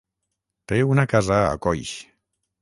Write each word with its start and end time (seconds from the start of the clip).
Té 0.71 0.79
una 0.93 1.05
casa 1.11 1.37
a 1.51 1.53
Coix. 1.67 1.93